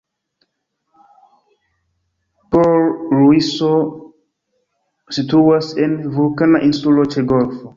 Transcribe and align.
Port-Luiso 2.55 3.69
situas 5.19 5.71
en 5.85 5.95
vulkana 6.17 6.63
insulo 6.71 7.07
ĉe 7.15 7.25
golfo. 7.35 7.67